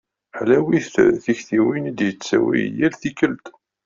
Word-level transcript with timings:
Ḥlawit 0.37 0.85
tiktiwin 1.23 1.89
i 1.89 1.91
d-yettawi 1.97 2.63
yal 2.79 2.93
tikkelt. 3.01 3.45